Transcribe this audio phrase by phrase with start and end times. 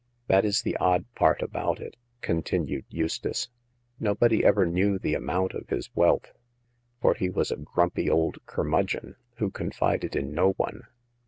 [0.29, 3.49] "That is the odd part about it," continued Eustace;
[3.99, 6.33] nobody ever knew the amount of his wealth,
[6.99, 10.87] for he was a grumpy old curmudgeon, who confided in no one.